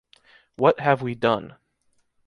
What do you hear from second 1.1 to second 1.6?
done?